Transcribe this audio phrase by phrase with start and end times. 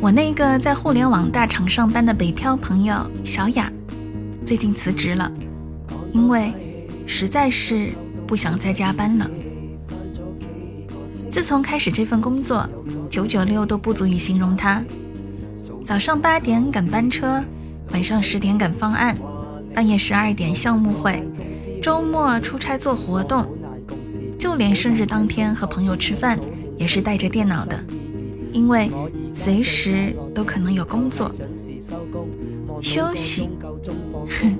[0.00, 3.70] 我那个在互联网大厂上班的北漂朋友小雅
[4.44, 5.30] 最近辞职了
[6.12, 6.52] 因为
[7.06, 7.92] 实在是
[8.26, 9.30] 不想再加班了。
[11.30, 12.68] 自从开始这份工作
[13.08, 14.84] 九九六都不足以形容他
[15.84, 17.42] 早上八点赶班车，
[17.92, 19.16] 晚上十点赶方案，
[19.74, 21.22] 半夜十二点项目会，
[21.82, 23.46] 周末出差做活动，
[24.38, 26.38] 就连生日当天和朋友吃饭
[26.76, 27.78] 也是带着电脑的，
[28.52, 28.90] 因为
[29.34, 31.30] 随时都可能有工作。
[32.80, 33.48] 休息，
[34.40, 34.56] 哼，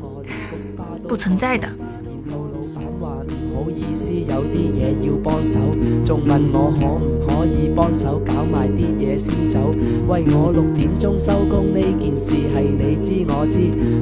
[1.09, 1.69] 不存在的。
[2.63, 5.59] 散话唔好意思，有啲嘢要帮手，
[6.05, 9.59] 仲问我可唔可以帮手搞埋啲嘢先走。
[10.07, 13.59] 喂，我六点钟收工呢件事系你知我知，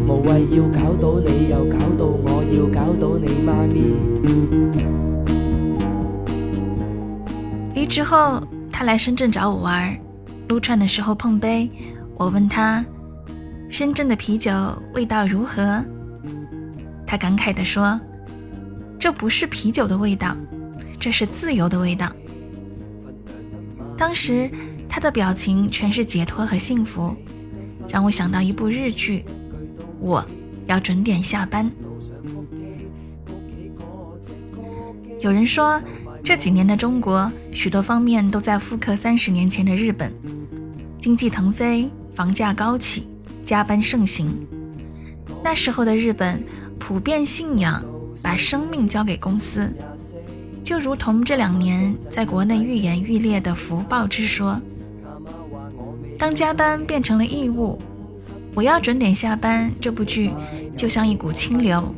[0.07, 3.81] 无谓要搞到你又搞到我，要搞到你妈咪。
[7.75, 9.97] 离职后，他来深圳找我玩，
[10.49, 11.71] 撸串的时候碰杯，
[12.17, 12.85] 我问他，
[13.71, 14.53] 深圳的啤酒
[14.93, 15.83] 味道如何？
[17.07, 17.99] 他感慨地说。
[19.01, 20.37] 这不是啤酒的味道，
[20.99, 22.13] 这是自由的味道。
[23.97, 24.51] 当时
[24.87, 27.17] 他的表情全是解脱和幸福，
[27.89, 29.25] 让我想到一部日剧。
[29.99, 30.23] 我
[30.67, 31.71] 要准点下班。
[35.23, 35.83] 有人说，
[36.23, 40.13] 这几年的中国许多方面都在复刻三十年前的日本，
[41.01, 43.07] 经济腾飞，房价高起，
[43.47, 44.31] 加班盛行。
[45.43, 46.45] 那时候的日本
[46.79, 47.83] 普遍信仰。
[48.23, 49.73] 把生命交给公司，
[50.63, 54.61] 就如同这两年在国内愈演愈烈的福报之说。
[56.19, 57.81] 当加班变成了义务，
[58.55, 59.71] 我要准点下班。
[59.81, 60.31] 这部剧
[60.77, 61.95] 就像一股清流，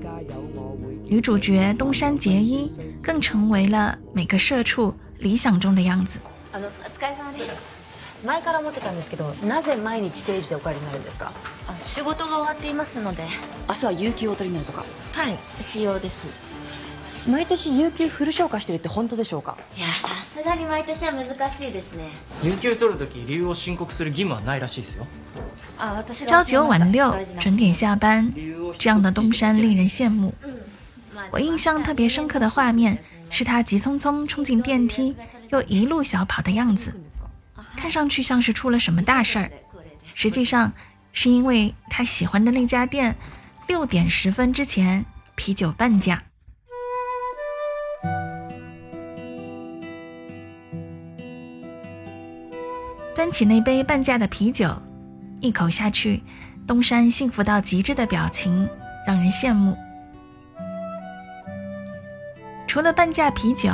[1.07, 2.71] 女主角东山结衣
[3.03, 6.21] 更成为了每个社畜理想中的样子。
[8.25, 11.33] 前から持ってたんですけど、なぜ毎日定時でお帰りになるんですか？
[11.81, 13.25] 仕事が終わっていますので。
[13.69, 14.85] 明日は有給を取りになるとか。
[15.13, 16.29] はい、仕様です。
[17.29, 19.57] 毎年有給フル消化してるって本当でしょうか？
[19.77, 22.11] いや、さすがに毎年は難しいですね。
[22.43, 25.07] 有給取るとき理由を申告する義務はないらしいですよ。
[25.79, 28.33] あ、私朝九晚六，准点下班，
[28.79, 30.35] 这样的东山令人羡慕。
[31.31, 32.99] 我印象特别深刻的画面
[33.31, 35.15] 是他急匆匆冲进电梯，
[35.51, 36.93] 又一路小跑的样子。
[37.77, 39.51] 看上去像是出了什么大事儿，
[40.15, 40.73] 实际上
[41.13, 43.17] 是因为他喜欢的那家店
[43.67, 46.23] 六点十分之前啤酒半价。
[53.15, 54.75] 端起那杯半价的啤酒，
[55.41, 56.23] 一口下去，
[56.67, 58.69] 东山幸福到极致的表情
[59.07, 59.77] 让人羡慕。
[62.67, 63.71] 除了半价啤酒，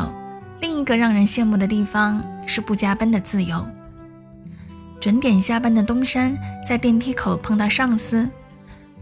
[0.61, 3.67] 另一个让人羡慕的地方是不加班的自由。
[5.01, 6.37] 准点下班的东山
[6.67, 8.29] 在电梯口碰到上司，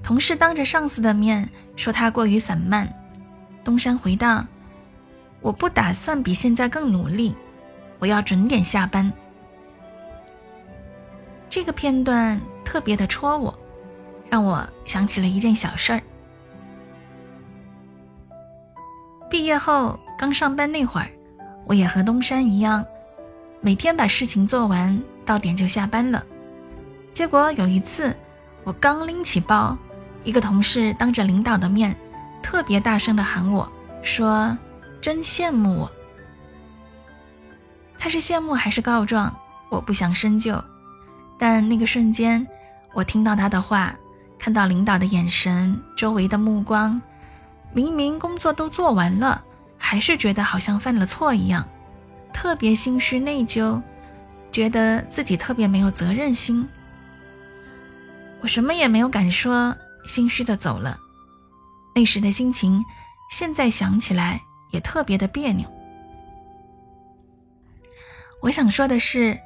[0.03, 2.87] 同事当着上司的面说他过于散漫。
[3.65, 4.45] 东山回道
[5.41, 7.35] ：“我不打算比现在更努力，
[7.99, 9.11] 我要准点下班。”
[11.49, 13.59] 这个片段特别的戳我，
[14.29, 16.03] 让我想起了一件小事儿。
[19.31, 21.11] 毕业后刚上班那会儿，
[21.65, 22.85] 我也和东山一样，
[23.63, 25.03] 每天把事情做完。
[25.27, 26.25] 到点就下班了，
[27.13, 28.17] 结果有一次，
[28.63, 29.77] 我刚拎起包，
[30.23, 31.95] 一个同事当着领导的面，
[32.43, 33.71] 特别大声的喊我
[34.03, 34.57] 说
[35.03, 35.93] ：“真羡慕我。”
[37.99, 39.35] 他是羡慕还是告状？
[39.69, 40.63] 我不想深究，
[41.37, 42.47] 但那个瞬间，
[42.95, 43.93] 我听到他的话，
[44.39, 47.03] 看到领导的眼神，周围的目光，
[47.73, 49.43] 明明工作都做完了，
[49.77, 51.67] 还是觉得好像犯了错一样，
[52.33, 53.83] 特别心虚内疚。
[54.57, 56.67] 觉得自己特别没有责任心，
[58.41, 59.77] 我什么也没有敢说，
[60.07, 60.99] 心虚的走了。
[61.95, 62.83] 那时的心情，
[63.31, 65.71] 现在想起来也特别的别扭。
[68.41, 69.39] 我想说的是，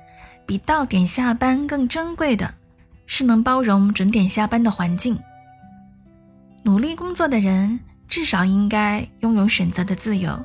[0.47, 2.55] 比到点下班更珍贵的，
[3.07, 5.19] 是能包容准点下班的环境。
[6.63, 10.41] 努力工作的人，至少应该拥有选择的自由，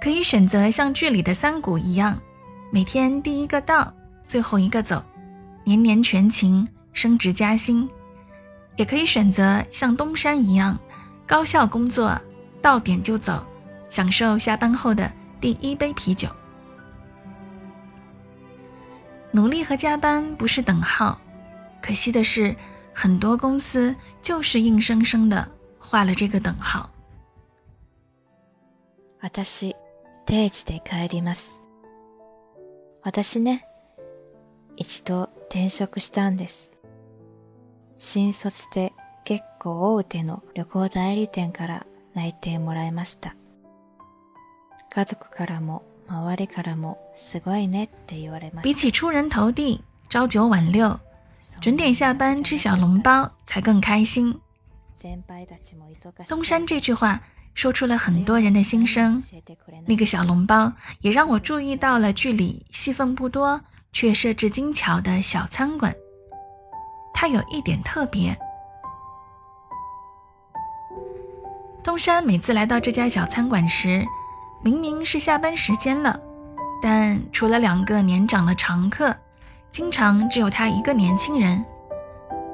[0.00, 2.16] 可以选择像剧里的三谷一样。
[2.73, 3.93] 每天第一个到，
[4.25, 5.03] 最后一个走，
[5.63, 7.87] 年年全勤，升职加薪；
[8.75, 10.77] 也可以选择像东山一样，
[11.25, 12.19] 高效工作，
[12.61, 13.45] 到点就走，
[13.89, 15.11] 享受下班后的
[15.41, 16.29] 第一杯啤酒。
[19.31, 21.19] 努力和加班不是等号，
[21.81, 22.55] 可惜的是，
[22.93, 25.47] 很多公司就是硬生生的
[25.77, 26.89] 画了这个等号。
[29.43, 29.73] 私、
[30.25, 31.59] 定時で帰ります。
[33.04, 33.68] 私ね、
[34.76, 36.70] 一度転職したんです。
[37.98, 43.36] 新卒で結構大手の旅行代理店から内定もらいました。
[44.88, 48.90] 家族からも周りからもすごいねって言われま比した。
[48.90, 50.98] 起出人头地、朝九晚六，
[51.60, 54.40] 准点下班吃小笼包才更开心。
[54.96, 57.20] 先輩たちも忙し东山这句话
[57.54, 59.22] 说出了很多人的心声。
[59.86, 63.60] 那个小笼包也让我注意到了剧里戏份不多
[63.92, 65.94] 却设置精巧的小餐馆，
[67.12, 68.36] 它有一点特别。
[71.82, 74.04] 东山每次来到这家小餐馆时，
[74.62, 76.18] 明明是下班时间了，
[76.82, 79.14] 但除了两个年长的常客，
[79.70, 81.62] 经常只有他一个年轻人。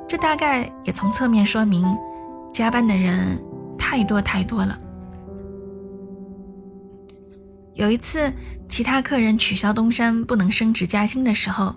[0.09, 1.97] 这大概也从侧面说明，
[2.53, 3.41] 加班的人
[3.79, 4.77] 太多太多了。
[7.75, 8.33] 有一次，
[8.69, 11.75] 其他客人取消东山不能升职加薪的时候，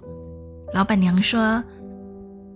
[0.74, 1.63] 老板娘说，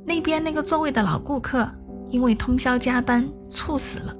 [0.05, 1.69] 那边那个座位的老顾客
[2.09, 4.13] 因为通宵加班猝死了。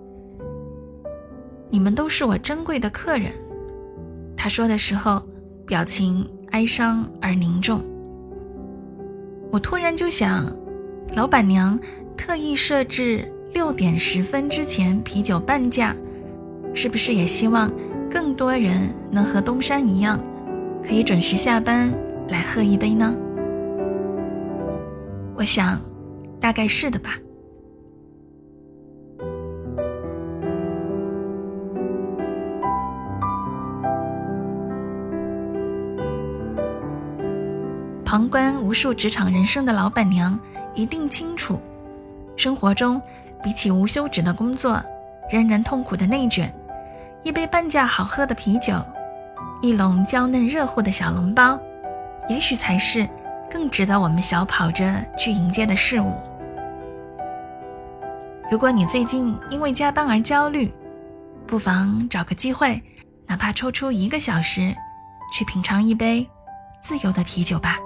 [1.70, 3.32] 你们都是我珍贵的客人，
[4.36, 5.22] 她说的时候，
[5.66, 7.84] 表情哀伤而凝重。
[9.52, 10.50] 我突然就想，
[11.16, 11.78] 老板娘
[12.16, 15.96] 特意设置六点十分之前啤酒半价，
[16.74, 17.72] 是不是也希望
[18.10, 20.20] 更多人能和东山一样，
[20.84, 21.94] 可以准时下班
[22.30, 23.14] 来喝一杯呢？
[25.36, 25.80] 我想，
[26.40, 27.12] 大概是的吧。
[38.04, 40.40] 旁观无数职场人生的老板娘
[40.74, 41.60] 一定清楚，
[42.38, 43.00] 生活中
[43.44, 44.82] 比起无休止的工作，
[45.30, 46.52] 人人痛苦的内卷，
[47.28, 48.74] 一杯半价好喝的啤酒，
[49.62, 51.60] 一笼娇嫩热乎的小笼包，
[52.30, 53.06] 也许才是
[53.52, 56.16] 更值得我们小跑着去迎接的事物。
[58.50, 60.74] 如果你最近因为加班而焦虑，
[61.46, 62.82] 不妨找个机会，
[63.26, 64.74] 哪怕抽出一个小时，
[65.34, 66.26] 去品尝一杯
[66.80, 67.78] 自由的啤酒吧。